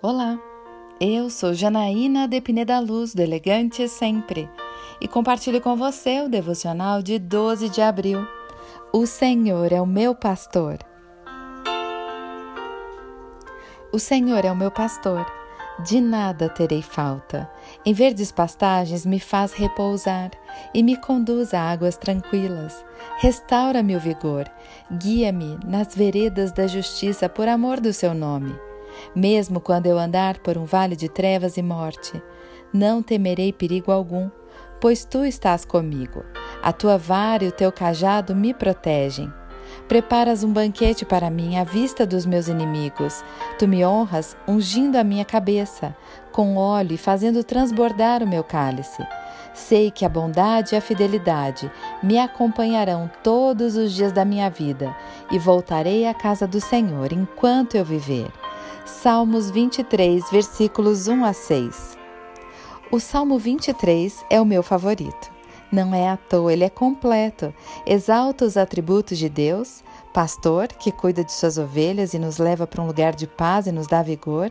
[0.00, 0.38] Olá,
[1.00, 4.48] eu sou Janaína de Pineda Luz, do Elegante Sempre,
[5.00, 8.24] e compartilho com você o devocional de 12 de abril.
[8.92, 10.78] O Senhor é o meu pastor.
[13.92, 15.26] O Senhor é o meu pastor,
[15.84, 17.50] de nada terei falta.
[17.84, 20.30] Em verdes pastagens me faz repousar
[20.72, 22.84] e me conduz a águas tranquilas.
[23.16, 24.44] Restaura-me o vigor,
[24.92, 28.67] guia-me nas veredas da justiça por amor do seu nome.
[29.14, 32.22] Mesmo quando eu andar por um vale de trevas e morte,
[32.72, 34.30] não temerei perigo algum,
[34.80, 36.24] pois tu estás comigo.
[36.62, 39.32] A tua vara e o teu cajado me protegem.
[39.86, 43.24] Preparas um banquete para mim à vista dos meus inimigos.
[43.58, 45.96] Tu me honras ungindo a minha cabeça,
[46.32, 49.02] com óleo e fazendo transbordar o meu cálice.
[49.54, 51.70] Sei que a bondade e a fidelidade
[52.02, 54.94] me acompanharão todos os dias da minha vida
[55.30, 58.30] e voltarei à casa do Senhor enquanto eu viver.
[58.88, 61.98] Salmos 23, versículos 1 a 6.
[62.90, 65.30] O Salmo 23 é o meu favorito.
[65.70, 67.52] Não é à toa, ele é completo.
[67.86, 72.82] Exalta os atributos de Deus, pastor que cuida de suas ovelhas e nos leva para
[72.82, 74.50] um lugar de paz e nos dá vigor,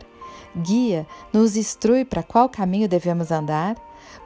[0.56, 3.74] guia, nos instrui para qual caminho devemos andar,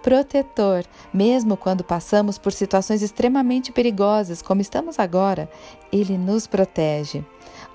[0.03, 5.51] protetor, mesmo quando passamos por situações extremamente perigosas, como estamos agora,
[5.93, 7.25] ele nos protege.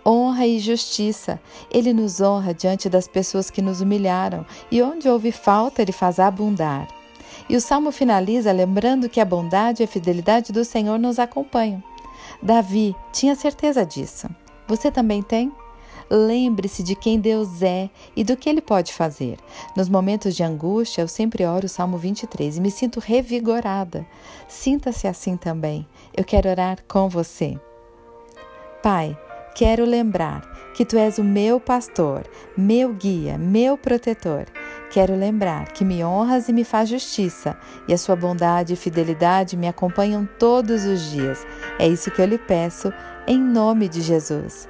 [0.05, 5.31] Honra e justiça, ele nos honra diante das pessoas que nos humilharam, e onde houve
[5.31, 6.87] falta, ele faz abundar.
[7.49, 11.83] E o salmo finaliza lembrando que a bondade e a fidelidade do Senhor nos acompanham.
[12.41, 14.27] Davi tinha certeza disso.
[14.67, 15.51] Você também tem?
[16.09, 19.37] Lembre-se de quem Deus é e do que Ele pode fazer.
[19.75, 24.05] Nos momentos de angústia, eu sempre oro o Salmo 23 e me sinto revigorada.
[24.47, 25.85] Sinta-se assim também.
[26.15, 27.59] Eu quero orar com você.
[28.81, 29.17] Pai,
[29.53, 30.41] quero lembrar
[30.73, 32.23] que Tu és o meu pastor,
[32.55, 34.45] meu guia, meu protetor.
[34.91, 39.57] Quero lembrar que me honras e me faz justiça, e a Sua bondade e fidelidade
[39.57, 41.45] me acompanham todos os dias.
[41.79, 42.93] É isso que eu lhe peço,
[43.27, 44.69] em nome de Jesus.